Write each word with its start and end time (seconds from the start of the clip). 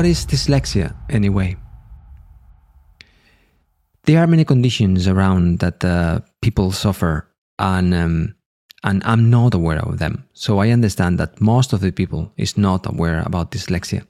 what 0.00 0.06
is 0.06 0.24
dyslexia 0.24 0.94
anyway? 1.10 1.54
There 4.04 4.18
are 4.18 4.26
many 4.26 4.46
conditions 4.46 5.06
around 5.06 5.58
that 5.58 5.84
uh, 5.84 6.20
people 6.40 6.72
suffer, 6.72 7.28
and 7.58 7.92
um, 7.92 8.34
and 8.82 9.02
I'm 9.04 9.28
not 9.28 9.52
aware 9.52 9.80
of 9.80 9.98
them. 9.98 10.24
So 10.32 10.62
I 10.62 10.70
understand 10.70 11.18
that 11.18 11.38
most 11.38 11.74
of 11.74 11.80
the 11.80 11.92
people 11.92 12.32
is 12.38 12.56
not 12.56 12.86
aware 12.86 13.22
about 13.26 13.50
dyslexia. 13.50 14.06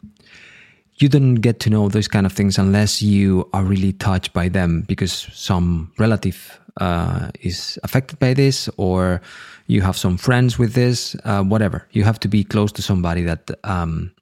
You 1.01 1.09
don't 1.09 1.43
get 1.43 1.59
to 1.61 1.71
know 1.71 1.89
those 1.89 2.07
kind 2.07 2.25
of 2.25 2.33
things 2.33 2.57
unless 2.57 3.03
you 3.03 3.49
are 3.53 3.65
really 3.65 3.93
touched 3.93 4.33
by 4.33 4.49
them 4.49 4.85
because 4.87 5.27
some 5.33 5.91
relative 5.99 6.61
uh, 6.81 7.31
is 7.41 7.81
affected 7.83 8.21
by 8.21 8.33
this 8.33 8.71
or 8.77 9.21
you 9.67 9.83
have 9.83 9.97
some 9.97 10.17
friends 10.19 10.57
with 10.57 10.75
this, 10.75 11.17
uh, 11.25 11.43
whatever. 11.43 11.89
You 11.91 12.05
have 12.05 12.21
to 12.21 12.29
be 12.29 12.45
close 12.45 12.71
to 12.73 12.83
somebody 12.83 13.23
that 13.23 13.51
um, 13.65 14.13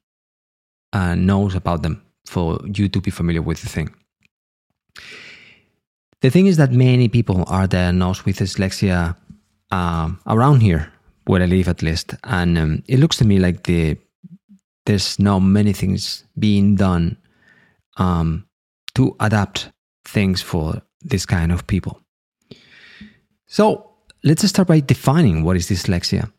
uh, 0.93 1.15
knows 1.15 1.55
about 1.55 1.81
them 1.81 2.01
for 2.25 2.59
you 2.65 2.89
to 2.89 3.01
be 3.01 3.11
familiar 3.11 3.41
with 3.41 3.61
the 3.61 3.69
thing. 3.69 3.93
The 6.21 6.29
thing 6.29 6.47
is 6.47 6.57
that 6.57 6.71
many 6.71 7.07
people 7.07 7.43
are 7.47 7.67
diagnosed 7.67 8.25
with 8.25 8.39
dyslexia 8.39 9.15
um, 9.71 10.19
around 10.27 10.61
here, 10.61 10.91
where 11.25 11.41
I 11.41 11.45
live 11.45 11.67
at 11.67 11.81
least, 11.81 12.15
and 12.23 12.57
um, 12.57 12.83
it 12.87 12.99
looks 12.99 13.17
to 13.17 13.25
me 13.25 13.39
like 13.39 13.63
the 13.63 13.97
there's 14.85 15.19
not 15.19 15.39
many 15.39 15.71
things 15.71 16.23
being 16.37 16.75
done 16.75 17.17
um, 17.97 18.47
to 18.95 19.15
adapt 19.19 19.71
things 20.03 20.41
for 20.41 20.81
this 21.01 21.25
kind 21.25 21.51
of 21.51 21.67
people. 21.67 22.01
So 23.45 23.91
let's 24.23 24.47
start 24.47 24.67
by 24.67 24.79
defining 24.79 25.43
what 25.43 25.57
is 25.57 25.69
dyslexia. 25.69 26.31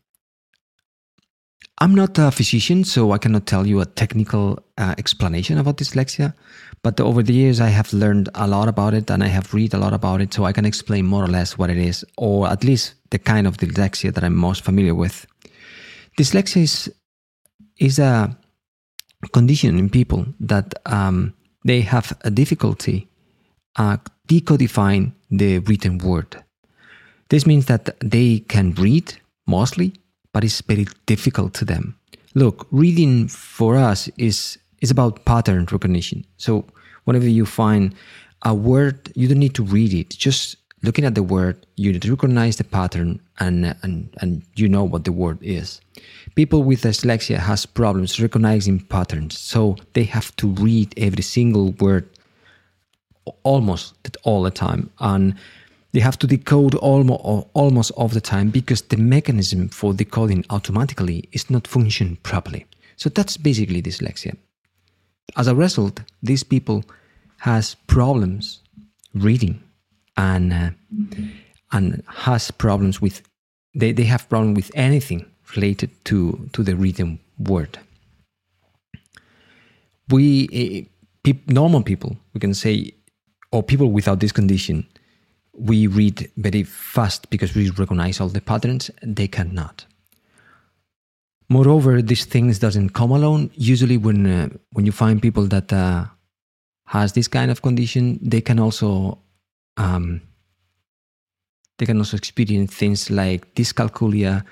I'm 1.81 1.95
not 1.95 2.15
a 2.19 2.29
physician, 2.29 2.83
so 2.83 3.11
I 3.11 3.17
cannot 3.17 3.47
tell 3.47 3.65
you 3.65 3.81
a 3.81 3.87
technical 3.87 4.59
uh, 4.77 4.93
explanation 4.99 5.57
about 5.57 5.77
dyslexia. 5.77 6.35
But 6.83 6.99
over 6.99 7.23
the 7.23 7.33
years, 7.33 7.59
I 7.59 7.69
have 7.69 7.91
learned 7.91 8.29
a 8.35 8.47
lot 8.47 8.67
about 8.67 8.93
it 8.93 9.09
and 9.09 9.23
I 9.23 9.27
have 9.29 9.51
read 9.51 9.73
a 9.73 9.79
lot 9.79 9.91
about 9.91 10.21
it, 10.21 10.31
so 10.31 10.43
I 10.43 10.51
can 10.51 10.63
explain 10.63 11.07
more 11.07 11.23
or 11.23 11.27
less 11.27 11.57
what 11.57 11.71
it 11.71 11.77
is, 11.77 12.05
or 12.17 12.47
at 12.47 12.63
least 12.63 12.93
the 13.09 13.17
kind 13.17 13.47
of 13.47 13.57
dyslexia 13.57 14.13
that 14.13 14.23
I'm 14.23 14.35
most 14.35 14.63
familiar 14.63 14.93
with. 14.93 15.25
Dyslexia 16.19 16.61
is, 16.61 16.93
is 17.79 17.97
a 17.97 18.37
condition 19.33 19.79
in 19.79 19.89
people 19.89 20.27
that 20.39 20.75
um, 20.85 21.33
they 21.65 21.81
have 21.81 22.15
a 22.23 22.29
difficulty 22.29 23.07
uh, 23.77 23.97
decodifying 24.27 25.13
the 25.31 25.57
written 25.59 25.97
word. 25.97 26.43
This 27.29 27.47
means 27.47 27.65
that 27.65 27.99
they 28.01 28.37
can 28.37 28.75
read 28.75 29.15
mostly, 29.47 29.93
but 30.33 30.43
it's 30.43 30.61
very 30.61 30.87
difficult 31.05 31.53
to 31.55 31.65
them. 31.65 31.95
Look, 32.33 32.67
reading 32.71 33.27
for 33.27 33.75
us 33.75 34.09
is 34.17 34.57
is 34.81 34.91
about 34.91 35.25
pattern 35.25 35.67
recognition. 35.71 36.25
So 36.37 36.65
whenever 37.05 37.27
you 37.27 37.45
find 37.45 37.93
a 38.43 38.53
word, 38.53 39.11
you 39.15 39.27
don't 39.27 39.39
need 39.39 39.55
to 39.55 39.63
read 39.63 39.93
it. 39.93 40.09
Just 40.09 40.55
looking 40.83 41.05
at 41.05 41.13
the 41.13 41.23
word, 41.23 41.65
you 41.75 41.91
need 41.91 42.01
to 42.01 42.09
recognize 42.09 42.55
the 42.57 42.63
pattern 42.63 43.19
and 43.39 43.75
and 43.83 44.09
and 44.21 44.43
you 44.55 44.67
know 44.67 44.83
what 44.83 45.03
the 45.03 45.11
word 45.11 45.37
is. 45.41 45.81
People 46.35 46.63
with 46.63 46.81
dyslexia 46.81 47.37
has 47.37 47.65
problems 47.65 48.21
recognizing 48.21 48.79
patterns, 48.79 49.37
so 49.37 49.75
they 49.93 50.03
have 50.05 50.35
to 50.37 50.47
read 50.47 50.93
every 50.97 51.23
single 51.23 51.71
word 51.73 52.07
almost 53.43 53.93
all 54.23 54.41
the 54.41 54.51
time 54.51 54.89
and 54.99 55.35
they 55.93 55.99
have 55.99 56.17
to 56.19 56.27
decode 56.27 56.75
almost 56.75 57.21
almost 57.53 57.91
all 57.91 58.07
the 58.07 58.21
time 58.21 58.49
because 58.49 58.81
the 58.83 58.97
mechanism 58.97 59.69
for 59.69 59.93
decoding 59.93 60.45
automatically 60.49 61.27
is 61.31 61.49
not 61.49 61.67
functioning 61.67 62.17
properly. 62.23 62.65
So 62.95 63.09
that's 63.09 63.37
basically 63.37 63.81
dyslexia. 63.81 64.35
As 65.35 65.47
a 65.47 65.55
result, 65.55 66.01
these 66.21 66.43
people 66.43 66.83
has 67.39 67.75
problems 67.87 68.59
reading 69.13 69.61
and 70.17 70.53
uh, 70.53 70.69
and 71.71 72.03
has 72.07 72.51
problems 72.51 73.01
with 73.01 73.21
they, 73.73 73.91
they 73.91 74.03
have 74.03 74.29
problem 74.29 74.53
with 74.53 74.71
anything 74.75 75.25
related 75.55 75.89
to 76.05 76.49
to 76.53 76.63
the 76.63 76.75
written 76.75 77.19
word. 77.39 77.79
We 80.09 80.45
uh, 80.47 80.89
pe- 81.23 81.53
normal 81.53 81.83
people 81.83 82.17
we 82.33 82.39
can 82.39 82.53
say 82.53 82.93
or 83.51 83.63
people 83.63 83.91
without 83.91 84.19
this 84.19 84.31
condition 84.31 84.85
we 85.61 85.85
read 85.85 86.29
very 86.37 86.63
fast 86.63 87.29
because 87.29 87.53
we 87.53 87.69
recognize 87.69 88.19
all 88.19 88.29
the 88.29 88.41
patterns 88.41 88.89
they 89.03 89.27
cannot. 89.27 89.85
Moreover 91.49 92.01
these 92.01 92.25
things 92.25 92.57
doesn't 92.57 92.89
come 92.89 93.11
alone. 93.11 93.51
Usually 93.53 93.97
when 93.97 94.25
uh, 94.25 94.49
when 94.71 94.85
you 94.85 94.91
find 94.91 95.21
people 95.21 95.45
that 95.47 95.71
uh, 95.71 96.05
has 96.87 97.13
this 97.13 97.27
kind 97.27 97.51
of 97.51 97.61
condition 97.61 98.17
they 98.21 98.41
can 98.41 98.59
also 98.59 99.19
um, 99.77 100.21
they 101.77 101.85
can 101.85 101.97
also 101.97 102.17
experience 102.17 102.73
things 102.73 103.11
like 103.11 103.53
dyscalculia 103.53 104.43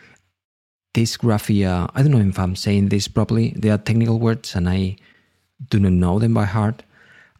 dysgraphia. 0.93 1.89
I 1.95 2.03
don't 2.03 2.11
know 2.11 2.19
if 2.19 2.37
i'm 2.37 2.55
saying 2.55 2.89
this 2.89 3.07
properly. 3.07 3.53
They 3.57 3.69
are 3.69 3.77
technical 3.77 4.19
words 4.19 4.55
and 4.55 4.69
i 4.69 4.95
do 5.69 5.79
not 5.79 5.93
know 5.93 6.19
them 6.19 6.33
by 6.33 6.45
heart 6.45 6.83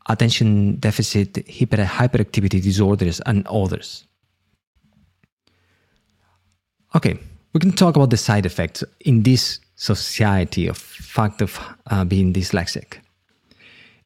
attention 0.10 0.76
deficit 0.78 1.38
hyper, 1.50 1.78
hyperactivity 1.78 2.62
disorders, 2.62 3.22
and 3.22 3.48
others. 3.48 4.06
Okay, 6.96 7.20
we 7.54 7.60
can 7.60 7.72
talk 7.72 7.96
about 7.96 8.10
the 8.10 8.18
side 8.18 8.46
effects 8.46 8.84
in 9.02 9.24
this 9.24 9.60
society 9.76 10.68
of 10.68 10.78
fact 10.78 11.42
of 11.42 11.60
uh, 11.92 12.04
being 12.04 12.34
dyslexic. 12.34 12.98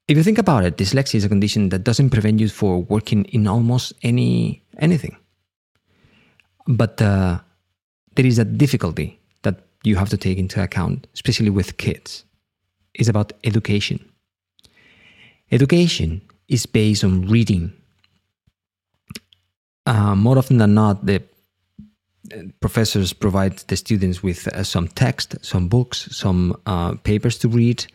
If 0.07 0.17
you 0.17 0.23
think 0.23 0.37
about 0.37 0.65
it, 0.65 0.77
dyslexia 0.77 1.15
is 1.15 1.23
a 1.23 1.29
condition 1.29 1.69
that 1.69 1.85
doesn't 1.85 2.09
prevent 2.09 2.39
you 2.39 2.49
for 2.49 2.83
working 2.83 3.23
in 3.25 3.47
almost 3.47 3.93
any 4.03 4.61
anything. 4.79 5.15
But 6.67 7.01
uh, 7.01 7.39
there 8.15 8.25
is 8.25 8.37
a 8.37 8.45
difficulty 8.45 9.19
that 9.43 9.61
you 9.83 9.95
have 9.95 10.09
to 10.09 10.17
take 10.17 10.37
into 10.37 10.61
account, 10.61 11.07
especially 11.13 11.49
with 11.49 11.77
kids. 11.77 12.25
It's 12.93 13.09
about 13.09 13.33
education. 13.43 14.12
Education 15.53 16.21
is 16.47 16.65
based 16.65 17.03
on 17.03 17.27
reading. 17.27 17.71
Uh, 19.85 20.15
more 20.15 20.39
often 20.39 20.57
than 20.57 20.73
not, 20.73 21.05
the 21.05 21.21
uh, 22.33 22.37
professors 22.59 23.13
provide 23.13 23.59
the 23.67 23.75
students 23.75 24.23
with 24.23 24.47
uh, 24.47 24.63
some 24.63 24.87
text, 24.87 25.35
some 25.45 25.67
books, 25.67 26.07
some 26.09 26.55
uh, 26.65 26.95
papers 27.03 27.37
to 27.37 27.47
read, 27.47 27.85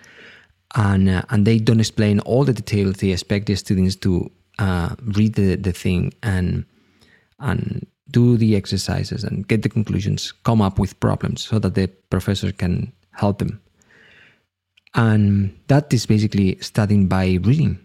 and 0.77 1.09
uh, 1.09 1.23
and 1.31 1.47
they 1.47 1.59
don't 1.59 1.81
explain 1.81 2.21
all 2.21 2.45
the 2.45 2.53
details. 2.53 2.99
They 2.99 3.11
expect 3.11 3.47
the 3.47 3.57
students 3.57 3.97
to 3.97 4.31
uh, 4.61 4.95
read 5.17 5.35
the, 5.35 5.57
the 5.57 5.73
thing 5.73 6.13
and 6.23 6.65
and 7.41 7.85
do 8.13 8.37
the 8.37 8.55
exercises 8.55 9.25
and 9.25 9.49
get 9.49 9.63
the 9.63 9.69
conclusions, 9.69 10.33
come 10.45 10.63
up 10.63 10.79
with 10.79 11.01
problems 11.01 11.43
so 11.43 11.59
that 11.59 11.75
the 11.75 11.89
professor 12.09 12.53
can 12.53 12.93
help 13.11 13.39
them. 13.39 13.61
And 14.99 15.57
that 15.69 15.95
is 15.95 16.07
basically 16.07 16.59
studying 16.61 17.07
by 17.07 17.39
reading. 17.45 17.79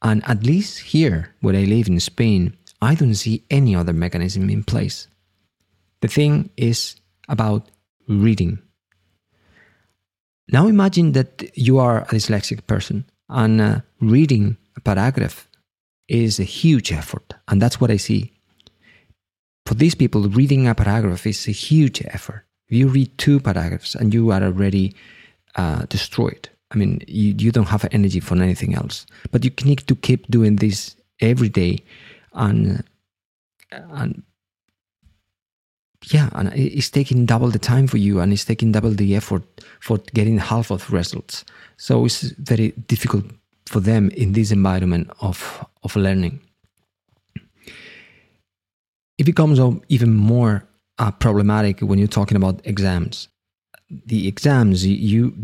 And 0.00 0.26
at 0.26 0.42
least 0.42 0.78
here, 0.78 1.34
where 1.42 1.54
I 1.54 1.64
live 1.64 1.86
in 1.86 2.00
Spain, 2.00 2.56
I 2.80 2.94
don't 2.94 3.14
see 3.14 3.44
any 3.50 3.76
other 3.76 3.92
mechanism 3.92 4.48
in 4.48 4.64
place. 4.64 5.06
The 6.00 6.08
thing 6.08 6.48
is 6.56 6.96
about 7.28 7.68
reading. 8.08 8.58
Now 10.48 10.66
imagine 10.66 11.12
that 11.12 11.44
you 11.54 11.78
are 11.78 12.02
a 12.04 12.14
dyslexic 12.14 12.66
person 12.66 13.04
and 13.28 13.60
uh, 13.60 13.80
reading 14.00 14.56
a 14.78 14.80
paragraph 14.80 15.46
is 16.08 16.40
a 16.40 16.44
huge 16.44 16.90
effort. 16.90 17.34
And 17.48 17.60
that's 17.60 17.82
what 17.82 17.90
I 17.90 17.98
see. 17.98 18.32
For 19.66 19.74
these 19.74 19.94
people, 19.94 20.22
reading 20.30 20.68
a 20.68 20.74
paragraph 20.74 21.26
is 21.26 21.46
a 21.48 21.52
huge 21.52 22.02
effort. 22.06 22.46
You 22.70 22.88
read 22.88 23.18
two 23.18 23.40
paragraphs 23.40 23.94
and 23.94 24.14
you 24.14 24.30
are 24.30 24.42
already 24.42 24.94
uh, 25.56 25.86
destroyed. 25.88 26.48
I 26.70 26.76
mean, 26.76 27.02
you, 27.06 27.34
you 27.38 27.52
don't 27.52 27.68
have 27.68 27.86
energy 27.92 28.20
for 28.20 28.34
anything 28.36 28.74
else. 28.74 29.06
But 29.30 29.44
you 29.44 29.52
need 29.64 29.86
to 29.86 29.94
keep 29.94 30.26
doing 30.28 30.56
this 30.56 30.96
every 31.20 31.48
day, 31.48 31.84
and 32.32 32.82
and 33.70 34.22
yeah, 36.10 36.28
and 36.32 36.52
it's 36.54 36.90
taking 36.90 37.26
double 37.26 37.50
the 37.50 37.58
time 37.58 37.86
for 37.86 37.96
you, 37.96 38.20
and 38.20 38.32
it's 38.32 38.44
taking 38.44 38.72
double 38.72 38.90
the 38.90 39.14
effort 39.14 39.42
for 39.80 39.98
getting 40.14 40.38
half 40.38 40.70
of 40.70 40.86
the 40.86 40.96
results. 40.96 41.44
So 41.76 42.04
it's 42.04 42.22
very 42.22 42.70
difficult 42.88 43.24
for 43.66 43.80
them 43.80 44.10
in 44.10 44.32
this 44.32 44.50
environment 44.50 45.10
of 45.20 45.64
of 45.82 45.96
learning. 45.96 46.40
It 49.16 49.24
becomes 49.24 49.60
even 49.88 50.12
more 50.12 50.64
uh, 50.98 51.12
problematic 51.12 51.80
when 51.80 51.98
you're 51.98 52.08
talking 52.08 52.36
about 52.36 52.60
exams 52.64 53.28
the 53.88 54.28
exams, 54.28 54.86
you 54.86 55.34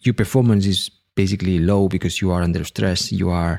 your 0.00 0.14
performance 0.14 0.66
is 0.66 0.90
basically 1.14 1.58
low 1.58 1.88
because 1.88 2.20
you 2.20 2.30
are 2.30 2.42
under 2.42 2.64
stress. 2.64 3.10
You 3.10 3.30
are, 3.30 3.58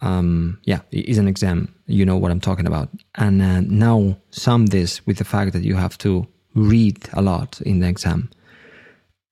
um, 0.00 0.58
yeah, 0.64 0.80
it's 0.90 1.18
an 1.18 1.28
exam. 1.28 1.74
You 1.86 2.06
know 2.06 2.16
what 2.16 2.30
I'm 2.30 2.40
talking 2.40 2.66
about. 2.66 2.88
And 3.16 3.42
uh, 3.42 3.60
now 3.60 4.16
sum 4.30 4.66
this 4.66 5.06
with 5.06 5.18
the 5.18 5.24
fact 5.24 5.52
that 5.52 5.62
you 5.62 5.74
have 5.76 5.98
to 5.98 6.26
read 6.54 7.08
a 7.12 7.20
lot 7.20 7.60
in 7.60 7.80
the 7.80 7.88
exam, 7.88 8.30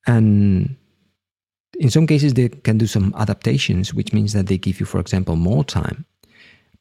and 0.07 0.77
In 1.79 1.91
some 1.91 2.07
cases, 2.07 2.35
they 2.35 2.49
can 2.49 2.79
do 2.79 2.87
some 2.87 3.13
adaptations, 3.17 3.93
which 3.95 4.13
means 4.13 4.33
that 4.33 4.47
they 4.47 4.59
give 4.59 4.79
you, 4.81 4.87
for 4.87 5.01
example, 5.01 5.37
more 5.37 5.65
time. 5.65 6.05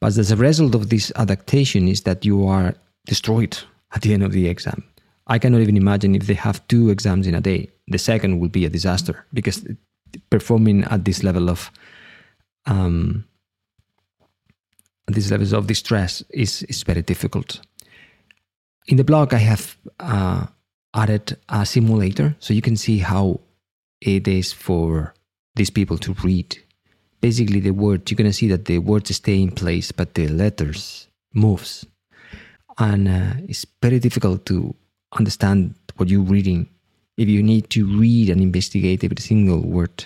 But 0.00 0.16
as 0.16 0.30
a 0.30 0.36
result 0.36 0.74
of 0.74 0.88
this 0.88 1.12
adaptation, 1.16 1.88
is 1.88 2.02
that 2.02 2.24
you 2.24 2.46
are 2.46 2.74
destroyed 3.06 3.58
at 3.94 4.02
the 4.02 4.12
end 4.14 4.22
of 4.22 4.32
the 4.32 4.48
exam. 4.48 4.84
I 5.26 5.38
cannot 5.38 5.62
even 5.62 5.76
imagine 5.76 6.14
if 6.14 6.26
they 6.26 6.34
have 6.34 6.66
two 6.68 6.90
exams 6.90 7.26
in 7.26 7.34
a 7.34 7.40
day. 7.40 7.70
The 7.88 7.98
second 7.98 8.40
will 8.40 8.48
be 8.48 8.64
a 8.64 8.70
disaster 8.70 9.24
because 9.32 9.66
performing 10.30 10.84
at 10.84 11.04
this 11.04 11.22
level 11.22 11.48
of 11.48 11.70
um, 12.66 13.24
these 15.06 15.30
levels 15.30 15.52
of 15.52 15.66
distress 15.66 16.22
is, 16.30 16.62
is 16.64 16.82
very 16.82 17.02
difficult. 17.02 17.60
In 18.86 18.96
the 18.96 19.04
blog, 19.04 19.32
I 19.32 19.38
have 19.38 19.76
uh, 20.00 20.46
added 20.94 21.36
a 21.48 21.64
simulator 21.64 22.36
so 22.38 22.54
you 22.54 22.62
can 22.62 22.76
see 22.76 22.98
how 22.98 23.40
it 24.00 24.28
is 24.28 24.52
for 24.52 25.14
these 25.56 25.70
people 25.70 25.98
to 25.98 26.14
read. 26.22 26.58
Basically, 27.20 27.60
the 27.60 27.70
words 27.70 28.10
you're 28.10 28.16
gonna 28.16 28.32
see 28.32 28.48
that 28.48 28.66
the 28.66 28.78
words 28.78 29.14
stay 29.16 29.40
in 29.40 29.50
place, 29.50 29.92
but 29.92 30.14
the 30.14 30.28
letters 30.28 31.08
moves, 31.32 31.86
and 32.76 33.08
uh, 33.08 33.32
it's 33.48 33.64
very 33.80 33.98
difficult 33.98 34.44
to 34.46 34.74
understand 35.14 35.74
what 35.96 36.08
you're 36.08 36.20
reading 36.20 36.68
if 37.16 37.28
you 37.28 37.42
need 37.42 37.70
to 37.70 37.86
read 37.98 38.28
and 38.30 38.40
investigate 38.40 39.04
every 39.04 39.16
single 39.18 39.60
word. 39.60 40.04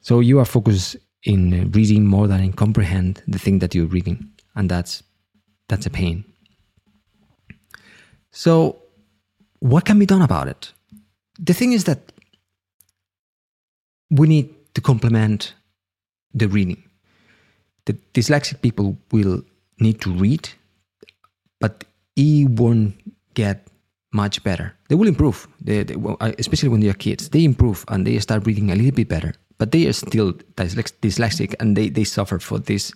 So 0.00 0.20
you 0.20 0.38
are 0.38 0.44
focused 0.44 0.96
in 1.24 1.70
reading 1.72 2.06
more 2.06 2.26
than 2.26 2.40
in 2.40 2.52
comprehend 2.52 3.22
the 3.28 3.38
thing 3.38 3.58
that 3.58 3.74
you're 3.74 3.86
reading, 3.86 4.30
and 4.54 4.70
that's 4.70 5.02
that's 5.68 5.86
a 5.86 5.90
pain. 5.90 6.24
So, 8.32 8.76
what 9.58 9.84
can 9.84 9.98
be 9.98 10.06
done 10.06 10.22
about 10.22 10.48
it? 10.48 10.72
The 11.38 11.52
thing 11.52 11.72
is 11.72 11.84
that 11.84 12.12
we 14.10 14.26
need 14.26 14.54
to 14.74 14.80
complement 14.80 15.54
the 16.32 16.48
reading. 16.48 16.82
The 17.84 17.94
dyslexic 18.14 18.62
people 18.62 18.96
will 19.12 19.42
need 19.78 20.00
to 20.02 20.10
read, 20.10 20.48
but 21.60 21.84
it 22.16 22.48
won't 22.50 22.94
get 23.34 23.66
much 24.12 24.42
better. 24.42 24.74
They 24.88 24.94
will 24.94 25.08
improve, 25.08 25.46
they, 25.60 25.84
they, 25.84 25.96
especially 26.38 26.68
when 26.68 26.80
they 26.80 26.88
are 26.88 26.94
kids. 26.94 27.28
They 27.28 27.44
improve 27.44 27.84
and 27.88 28.06
they 28.06 28.18
start 28.18 28.46
reading 28.46 28.70
a 28.70 28.74
little 28.74 28.92
bit 28.92 29.08
better, 29.08 29.34
but 29.58 29.72
they 29.72 29.86
are 29.86 29.92
still 29.92 30.32
dyslexic 30.32 31.54
and 31.60 31.76
they, 31.76 31.88
they 31.88 32.04
suffer 32.04 32.38
for 32.38 32.58
this, 32.58 32.92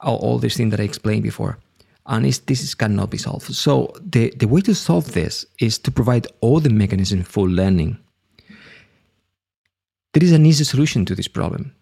all, 0.00 0.16
all 0.16 0.38
these 0.38 0.56
things 0.56 0.70
that 0.72 0.80
I 0.80 0.84
explained 0.84 1.22
before. 1.22 1.58
And 2.06 2.26
this 2.26 2.62
is, 2.62 2.74
cannot 2.74 3.10
be 3.10 3.16
solved. 3.16 3.54
So 3.54 3.94
the, 3.98 4.30
the 4.36 4.46
way 4.46 4.60
to 4.62 4.74
solve 4.74 5.12
this 5.12 5.46
is 5.58 5.78
to 5.78 5.90
provide 5.90 6.26
all 6.40 6.60
the 6.60 6.68
mechanisms 6.68 7.26
for 7.26 7.48
learning 7.48 7.98
there 10.14 10.22
is 10.22 10.32
an 10.32 10.46
easy 10.46 10.62
solution 10.62 11.04
to 11.06 11.14
this 11.16 11.26
problem. 11.26 11.74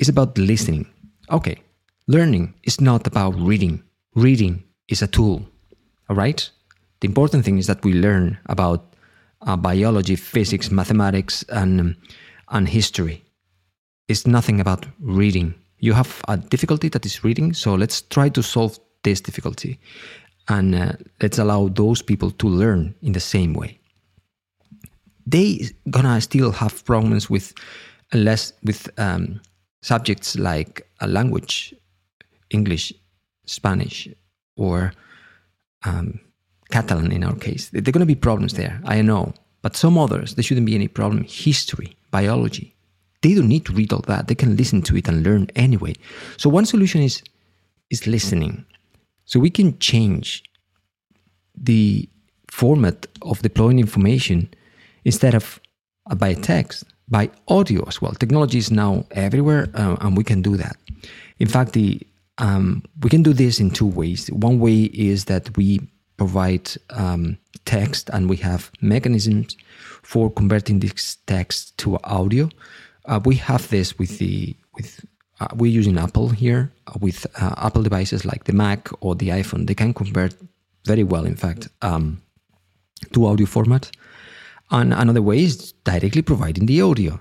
It's 0.00 0.08
about 0.08 0.36
listening. 0.36 0.86
Okay, 1.30 1.62
learning 2.08 2.54
is 2.64 2.80
not 2.80 3.06
about 3.06 3.38
reading. 3.38 3.84
Reading 4.16 4.64
is 4.88 5.00
a 5.00 5.06
tool. 5.06 5.46
All 6.10 6.16
right? 6.16 6.50
The 7.00 7.06
important 7.06 7.44
thing 7.44 7.58
is 7.58 7.66
that 7.66 7.84
we 7.84 7.92
learn 7.92 8.38
about 8.46 8.94
uh, 9.42 9.56
biology, 9.56 10.16
physics, 10.16 10.70
mathematics, 10.70 11.44
and, 11.50 11.96
and 12.50 12.68
history. 12.68 13.22
It's 14.08 14.26
nothing 14.26 14.60
about 14.60 14.86
reading. 15.00 15.54
You 15.78 15.92
have 15.92 16.22
a 16.26 16.36
difficulty 16.36 16.88
that 16.88 17.06
is 17.06 17.22
reading, 17.22 17.52
so 17.52 17.74
let's 17.74 18.02
try 18.02 18.28
to 18.30 18.42
solve 18.42 18.78
this 19.04 19.20
difficulty 19.20 19.78
and 20.48 20.74
uh, 20.74 20.92
let's 21.22 21.38
allow 21.38 21.68
those 21.68 22.02
people 22.02 22.30
to 22.32 22.48
learn 22.48 22.94
in 23.02 23.12
the 23.12 23.20
same 23.20 23.52
way 23.52 23.78
they 25.28 25.68
gonna 25.90 26.20
still 26.20 26.52
have 26.52 26.84
problems 26.84 27.28
with 27.28 27.52
less 28.14 28.52
with 28.62 28.88
um, 28.98 29.40
subjects 29.82 30.38
like 30.38 30.88
a 31.00 31.06
language, 31.06 31.74
English, 32.50 32.92
Spanish, 33.44 34.08
or 34.56 34.92
um, 35.84 36.18
Catalan 36.70 37.12
in 37.12 37.24
our 37.24 37.36
case. 37.36 37.70
There 37.70 37.80
are 37.80 37.92
going 37.92 38.00
to 38.00 38.06
be 38.06 38.14
problems 38.14 38.54
there, 38.54 38.80
I 38.84 39.02
know. 39.02 39.34
But 39.62 39.76
some 39.76 39.98
others, 39.98 40.34
there 40.34 40.42
shouldn't 40.42 40.66
be 40.66 40.74
any 40.74 40.88
problem. 40.88 41.24
History, 41.24 41.96
biology, 42.10 42.74
they 43.22 43.34
don't 43.34 43.48
need 43.48 43.66
to 43.66 43.72
read 43.72 43.92
all 43.92 44.04
that. 44.06 44.28
They 44.28 44.34
can 44.34 44.56
listen 44.56 44.82
to 44.82 44.96
it 44.96 45.08
and 45.08 45.24
learn 45.24 45.48
anyway. 45.56 45.94
So 46.36 46.48
one 46.48 46.66
solution 46.66 47.02
is 47.02 47.22
is 47.90 48.06
listening. 48.06 48.64
So 49.24 49.40
we 49.40 49.50
can 49.50 49.78
change 49.78 50.42
the 51.54 52.08
format 52.50 53.06
of 53.22 53.42
deploying 53.42 53.78
information 53.78 54.48
instead 55.04 55.34
of 55.34 55.60
uh, 56.10 56.14
by 56.14 56.34
text, 56.34 56.84
by 57.08 57.30
audio 57.48 57.84
as 57.88 58.00
well. 58.00 58.12
Technology 58.12 58.58
is 58.58 58.70
now 58.70 59.04
everywhere, 59.10 59.68
uh, 59.74 59.96
and 60.00 60.16
we 60.16 60.24
can 60.24 60.42
do 60.42 60.56
that. 60.56 60.76
In 61.38 61.48
fact, 61.48 61.72
the 61.72 62.00
um, 62.38 62.84
we 63.02 63.10
can 63.10 63.22
do 63.22 63.32
this 63.32 63.58
in 63.58 63.70
two 63.70 63.86
ways. 63.86 64.30
One 64.30 64.60
way 64.60 64.84
is 64.84 65.24
that 65.24 65.56
we 65.56 65.80
provide 66.18 66.70
um, 66.90 67.38
text, 67.64 68.10
and 68.12 68.28
we 68.28 68.36
have 68.36 68.70
mechanisms 68.82 69.56
for 70.02 70.30
converting 70.30 70.80
this 70.80 71.16
text 71.26 71.78
to 71.78 71.98
audio. 72.04 72.50
Uh, 73.06 73.20
we 73.24 73.36
have 73.36 73.68
this 73.68 73.98
with 73.98 74.18
the 74.18 74.54
with 74.74 75.04
uh, 75.40 75.48
we're 75.54 75.78
using 75.80 75.98
Apple 75.98 76.28
here 76.28 76.70
uh, 76.88 76.92
with 77.00 77.26
uh, 77.40 77.54
Apple 77.56 77.82
devices 77.82 78.24
like 78.24 78.44
the 78.44 78.52
Mac 78.52 78.88
or 79.00 79.14
the 79.14 79.28
iPhone. 79.28 79.66
They 79.66 79.74
can 79.74 79.94
convert 79.94 80.34
very 80.84 81.04
well, 81.04 81.24
in 81.24 81.36
fact, 81.36 81.68
um, 81.80 82.20
to 83.12 83.26
audio 83.26 83.46
format. 83.46 83.90
And 84.70 84.92
another 84.92 85.22
way 85.22 85.44
is 85.44 85.72
directly 85.84 86.22
providing 86.22 86.66
the 86.66 86.82
audio. 86.82 87.20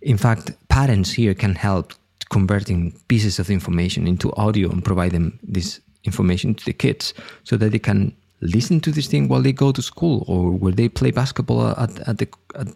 In 0.00 0.16
fact, 0.16 0.50
parents 0.68 1.12
here 1.12 1.34
can 1.34 1.54
help 1.54 1.92
converting 2.30 2.92
pieces 3.08 3.38
of 3.38 3.50
information 3.50 4.06
into 4.06 4.32
audio 4.36 4.70
and 4.70 4.84
provide 4.84 5.12
them 5.12 5.38
this 5.42 5.80
information 6.04 6.54
to 6.54 6.64
the 6.64 6.72
kids 6.72 7.14
so 7.44 7.56
that 7.56 7.72
they 7.72 7.78
can 7.78 8.12
listen 8.40 8.80
to 8.80 8.92
this 8.92 9.06
thing 9.06 9.28
while 9.28 9.42
they 9.42 9.52
go 9.52 9.72
to 9.72 9.82
school 9.82 10.24
or 10.28 10.52
where 10.52 10.72
they 10.72 10.88
play 10.88 11.10
basketball 11.10 11.68
at, 11.68 11.98
at 12.08 12.18
the 12.18 12.28
at, 12.54 12.68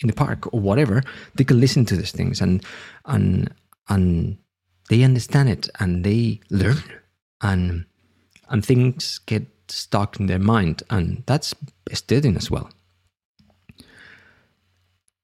in 0.00 0.08
the 0.08 0.12
park 0.12 0.52
or 0.52 0.60
whatever 0.60 1.02
they 1.34 1.44
can 1.44 1.60
listen 1.60 1.84
to 1.84 1.96
these 1.96 2.12
things 2.12 2.40
and 2.40 2.64
and 3.06 3.52
and 3.88 4.36
they 4.90 5.02
understand 5.02 5.48
it 5.48 5.68
and 5.80 6.04
they 6.04 6.40
learn 6.50 6.82
and 7.42 7.84
and 8.50 8.64
things 8.64 9.18
get 9.26 9.46
stuck 9.68 10.18
in 10.20 10.26
their 10.26 10.38
mind 10.38 10.82
and 10.90 11.22
that's 11.26 11.54
studying 11.92 12.36
as 12.36 12.50
well 12.50 12.68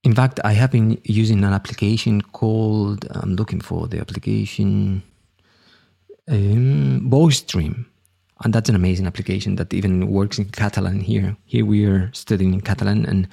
in 0.02 0.14
fact, 0.14 0.40
I 0.44 0.52
have 0.52 0.72
been 0.72 0.98
using 1.04 1.44
an 1.44 1.52
application 1.52 2.22
called, 2.22 3.06
I'm 3.10 3.36
looking 3.36 3.60
for 3.60 3.86
the 3.86 4.00
application, 4.00 5.02
um, 6.26 7.10
Voice 7.10 7.42
Dream. 7.42 7.89
And 8.42 8.52
that's 8.52 8.68
an 8.68 8.74
amazing 8.74 9.06
application 9.06 9.56
that 9.56 9.74
even 9.74 10.08
works 10.08 10.38
in 10.38 10.46
Catalan 10.46 11.00
here. 11.00 11.36
Here 11.44 11.66
we 11.66 11.84
are 11.84 12.10
studying 12.14 12.54
in 12.54 12.62
Catalan 12.62 13.04
and, 13.04 13.28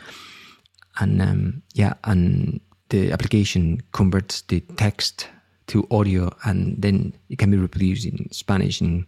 and 1.00 1.22
um, 1.22 1.62
yeah, 1.74 1.94
and 2.04 2.60
the 2.90 3.12
application 3.12 3.82
converts 3.94 4.42
the 4.42 4.60
text 4.76 5.28
to 5.68 5.88
audio 5.92 6.30
and 6.44 6.82
then 6.82 7.14
it 7.30 7.38
can 7.38 7.52
be 7.52 7.58
reproduced 7.58 8.06
in 8.06 8.30
Spanish, 8.32 8.82
in, 8.82 9.06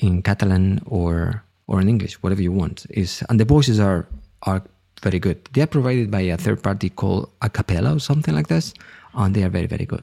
in 0.00 0.22
Catalan 0.22 0.80
or, 0.86 1.42
or 1.66 1.80
in 1.80 1.88
English, 1.88 2.22
whatever 2.22 2.42
you 2.42 2.52
want. 2.52 2.86
Is, 2.90 3.22
and 3.28 3.40
the 3.40 3.44
voices 3.44 3.80
are, 3.80 4.06
are 4.42 4.62
very 5.02 5.18
good. 5.18 5.42
They 5.52 5.62
are 5.62 5.66
provided 5.66 6.10
by 6.10 6.20
a 6.20 6.36
third 6.36 6.62
party 6.62 6.90
called 6.90 7.30
A 7.42 7.48
Acapela 7.48 7.96
or 7.96 8.00
something 8.00 8.34
like 8.34 8.48
this, 8.48 8.74
and 9.14 9.34
they 9.34 9.42
are 9.42 9.48
very, 9.48 9.66
very 9.66 9.86
good. 9.86 10.02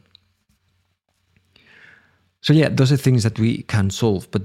So 2.42 2.54
yeah, 2.54 2.70
those 2.70 2.92
are 2.92 2.98
things 2.98 3.24
that 3.24 3.40
we 3.40 3.64
can 3.64 3.90
solve, 3.90 4.30
but 4.32 4.44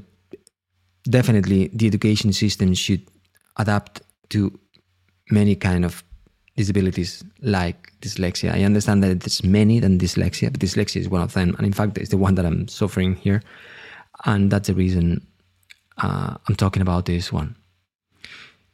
definitely 1.09 1.69
the 1.73 1.87
education 1.87 2.33
system 2.33 2.75
should 2.75 3.03
adapt 3.57 4.03
to 4.31 4.59
many 5.31 5.55
kind 5.55 5.85
of 5.85 6.03
disabilities 6.57 7.25
like 7.41 7.93
dyslexia. 8.01 8.53
I 8.53 8.65
understand 8.65 9.03
that 9.03 9.21
there's 9.21 9.43
many 9.43 9.81
than 9.81 9.99
dyslexia, 9.99 10.51
but 10.53 10.61
dyslexia 10.61 11.01
is 11.01 11.09
one 11.09 11.23
of 11.23 11.33
them, 11.33 11.55
and 11.57 11.67
in 11.67 11.73
fact, 11.73 11.99
it's 11.99 12.11
the 12.11 12.19
one 12.19 12.35
that 12.35 12.45
I'm 12.45 12.69
suffering 12.69 13.15
here, 13.15 13.43
and 14.25 14.51
that's 14.51 14.69
the 14.69 14.75
reason 14.75 15.27
uh, 15.99 16.37
I'm 16.49 16.57
talking 16.57 16.83
about 16.83 17.07
this 17.07 17.33
one. 17.33 17.57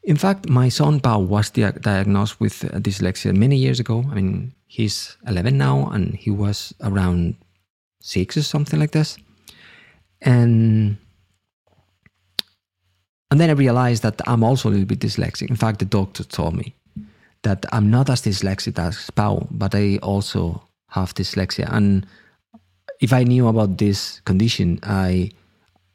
In 0.03 0.17
fact, 0.17 0.49
my 0.49 0.69
son 0.69 1.01
Pau 1.01 1.19
was 1.19 1.51
di- 1.51 1.79
diagnosed 1.81 2.39
with 2.41 2.61
dyslexia 2.61 3.37
many 3.37 3.57
years 3.57 3.81
ago. 3.81 4.05
I 4.11 4.15
mean, 4.15 4.55
he's 4.67 5.17
11 5.27 5.59
now, 5.59 5.89
and 5.91 6.15
he 6.15 6.31
was 6.31 6.73
around 6.81 7.35
six 8.01 8.37
or 8.37 8.43
something 8.43 8.79
like 8.79 8.93
this. 8.93 9.17
And 10.23 10.97
and 13.37 13.41
then 13.43 13.51
I 13.51 13.53
realized 13.53 14.03
that 14.03 14.19
I'm 14.27 14.43
also 14.43 14.71
a 14.71 14.73
little 14.73 14.87
bit 14.87 15.01
dyslexic. 15.01 15.51
In 15.51 15.57
fact, 15.57 15.81
the 15.81 15.85
doctor 15.85 16.25
told 16.25 16.57
me 16.57 16.75
that 17.43 17.67
I'm 17.71 17.91
not 17.91 18.09
as 18.09 18.23
dyslexic 18.23 18.79
as 18.79 19.11
Pau, 19.11 19.47
but 19.51 19.75
I 19.75 19.99
also 19.99 20.63
have 20.89 21.13
dyslexia. 21.13 21.71
And 21.71 22.07
if 22.99 23.13
I 23.13 23.25
knew 23.25 23.47
about 23.47 23.77
this 23.77 24.21
condition, 24.21 24.79
I 24.85 25.33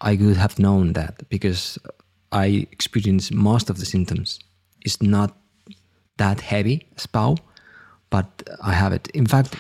I 0.01 0.17
could 0.17 0.37
have 0.37 0.59
known 0.59 0.93
that 0.93 1.27
because 1.29 1.79
I 2.31 2.67
experience 2.71 3.31
most 3.31 3.71
of 3.71 3.79
the 3.79 3.87
symptoms. 3.87 4.39
It's 4.85 5.01
not 5.01 5.35
that 6.17 6.41
heavy 6.41 6.85
as 6.95 7.07
Pau, 7.07 7.37
but 8.11 8.27
I 8.61 8.73
have 8.73 8.93
it. 8.93 9.07
In 9.15 9.25
fact, 9.25 9.55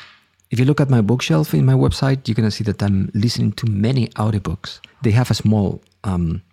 if 0.51 0.59
you 0.59 0.65
look 0.65 0.81
at 0.81 0.91
my 0.91 1.01
bookshelf 1.01 1.55
in 1.55 1.65
my 1.65 1.73
website, 1.73 2.27
you're 2.27 2.35
gonna 2.35 2.51
see 2.51 2.65
that 2.65 2.83
I'm 2.83 3.09
listening 3.15 3.53
to 3.53 3.65
many 3.65 4.09
audiobooks. 4.09 4.81
They 5.01 5.13
have 5.13 5.31
a 5.31 5.33
small 5.43 5.81
um, 6.03 6.43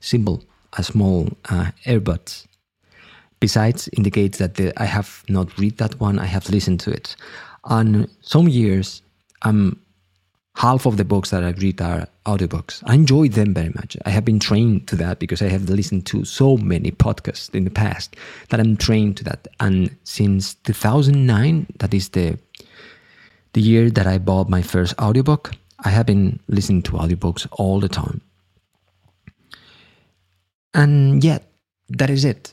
symbol, 0.00 0.42
small 0.80 1.28
uh, 1.50 1.70
earbuds. 1.84 2.46
Besides, 3.40 3.88
indicates 3.96 4.38
that 4.38 4.54
the, 4.54 4.72
I 4.80 4.84
have 4.84 5.24
not 5.28 5.58
read 5.58 5.78
that 5.78 5.98
one. 6.00 6.18
I 6.18 6.26
have 6.26 6.48
listened 6.48 6.80
to 6.80 6.92
it. 6.92 7.16
On 7.64 8.08
some 8.20 8.48
years, 8.48 9.02
I'm 9.42 9.80
half 10.56 10.86
of 10.86 10.96
the 10.96 11.04
books 11.04 11.30
that 11.30 11.42
I 11.42 11.50
read 11.50 11.80
are 11.80 12.06
audiobooks. 12.26 12.82
I 12.86 12.94
enjoy 12.94 13.28
them 13.28 13.54
very 13.54 13.70
much. 13.70 13.96
I 14.04 14.10
have 14.10 14.24
been 14.24 14.38
trained 14.38 14.86
to 14.88 14.96
that 14.96 15.18
because 15.18 15.42
I 15.42 15.48
have 15.48 15.68
listened 15.68 16.06
to 16.06 16.24
so 16.24 16.56
many 16.56 16.90
podcasts 16.90 17.54
in 17.54 17.64
the 17.64 17.70
past 17.70 18.16
that 18.50 18.60
I'm 18.60 18.76
trained 18.76 19.16
to 19.18 19.24
that. 19.24 19.48
And 19.60 19.96
since 20.04 20.54
2009, 20.54 21.66
that 21.78 21.94
is 21.94 22.10
the 22.10 22.38
the 23.54 23.60
year 23.60 23.90
that 23.90 24.06
I 24.06 24.16
bought 24.16 24.48
my 24.48 24.62
first 24.62 24.94
audiobook, 24.98 25.52
I 25.84 25.90
have 25.90 26.06
been 26.06 26.40
listening 26.48 26.82
to 26.82 26.92
audiobooks 26.92 27.46
all 27.52 27.80
the 27.80 27.88
time. 27.88 28.22
And 30.74 31.22
yeah, 31.22 31.38
that 31.90 32.10
is 32.10 32.24
it. 32.24 32.52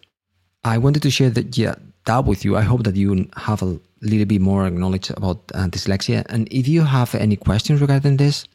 I 0.63 0.77
wanted 0.77 1.01
to 1.03 1.11
share 1.11 1.29
that 1.29 1.57
yeah, 1.57 1.75
that 2.05 2.25
with 2.25 2.43
you. 2.43 2.57
I 2.57 2.61
hope 2.61 2.83
that 2.83 2.95
you 2.95 3.29
have 3.35 3.61
a 3.61 3.79
little 4.01 4.25
bit 4.25 4.41
more 4.41 4.69
knowledge 4.69 5.09
about 5.11 5.39
uh, 5.53 5.67
dyslexia. 5.67 6.25
And 6.29 6.47
if 6.51 6.67
you 6.67 6.83
have 6.83 7.15
any 7.15 7.35
questions 7.35 7.81
regarding 7.81 8.17
this, 8.17 8.45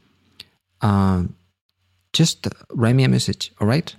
uh, 0.82 1.24
just 2.12 2.46
write 2.70 2.94
me 2.94 3.04
a 3.04 3.08
message, 3.08 3.52
all 3.60 3.66
right? 3.66 3.94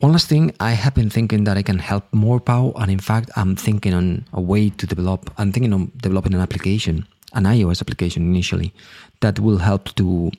One 0.00 0.12
last 0.12 0.28
thing, 0.28 0.54
I 0.60 0.72
have 0.72 0.94
been 0.94 1.10
thinking 1.10 1.42
that 1.44 1.56
I 1.56 1.62
can 1.62 1.80
help 1.80 2.04
more 2.12 2.38
Pau, 2.38 2.72
and 2.76 2.88
in 2.90 3.00
fact, 3.00 3.30
I'm 3.34 3.56
thinking 3.56 3.94
on 3.94 4.26
a 4.32 4.40
way 4.40 4.70
to 4.70 4.86
develop. 4.86 5.32
I'm 5.38 5.50
thinking 5.50 5.72
on 5.72 5.90
developing 5.96 6.34
an 6.34 6.40
application, 6.40 7.04
an 7.32 7.44
iOS 7.44 7.80
application 7.80 8.22
initially, 8.22 8.72
that 9.22 9.40
will 9.40 9.58
help 9.58 9.92
to 9.96 10.30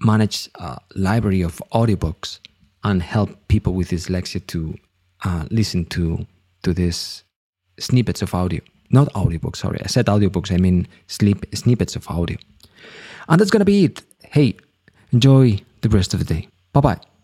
manage 0.00 0.48
a 0.56 0.78
library 0.96 1.42
of 1.42 1.62
audiobooks 1.72 2.40
and 2.86 3.02
help 3.02 3.30
people 3.48 3.74
with 3.74 3.90
dyslexia 3.90 4.46
to 4.46 4.74
uh, 5.24 5.44
listen 5.50 5.84
to 5.86 6.24
to 6.62 6.72
these 6.72 7.24
snippets 7.78 8.22
of 8.22 8.32
audio. 8.34 8.60
Not 8.90 9.12
audiobooks, 9.14 9.56
sorry. 9.56 9.80
I 9.82 9.88
said 9.88 10.06
audiobooks, 10.06 10.52
I 10.52 10.58
mean 10.58 10.86
sleep 11.08 11.44
snippets 11.54 11.96
of 11.96 12.08
audio. 12.08 12.38
And 13.28 13.40
that's 13.40 13.50
gonna 13.50 13.64
be 13.64 13.84
it. 13.84 14.02
Hey, 14.22 14.56
enjoy 15.12 15.58
the 15.82 15.88
rest 15.88 16.14
of 16.14 16.20
the 16.20 16.34
day. 16.34 16.48
Bye 16.72 16.80
bye. 16.80 17.15